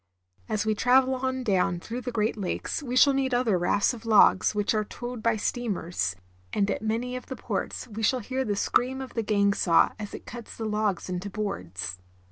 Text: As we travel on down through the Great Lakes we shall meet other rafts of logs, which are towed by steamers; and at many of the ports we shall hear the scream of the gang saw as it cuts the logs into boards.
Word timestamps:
As 0.49 0.65
we 0.65 0.73
travel 0.73 1.13
on 1.13 1.43
down 1.43 1.79
through 1.79 2.01
the 2.01 2.11
Great 2.11 2.35
Lakes 2.35 2.81
we 2.81 2.95
shall 2.95 3.13
meet 3.13 3.35
other 3.35 3.55
rafts 3.55 3.93
of 3.93 4.03
logs, 4.03 4.55
which 4.55 4.73
are 4.73 4.83
towed 4.83 5.21
by 5.21 5.35
steamers; 5.35 6.15
and 6.51 6.71
at 6.71 6.81
many 6.81 7.15
of 7.15 7.27
the 7.27 7.35
ports 7.35 7.87
we 7.87 8.01
shall 8.01 8.17
hear 8.19 8.43
the 8.43 8.55
scream 8.55 8.99
of 8.99 9.13
the 9.13 9.21
gang 9.21 9.53
saw 9.53 9.91
as 9.99 10.15
it 10.15 10.25
cuts 10.25 10.57
the 10.57 10.65
logs 10.65 11.07
into 11.07 11.29
boards. 11.29 11.99